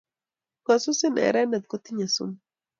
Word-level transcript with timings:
Ngosusin 0.61 1.15
erenet 1.27 1.65
kotinyei 1.71 2.11
sumu 2.15 2.35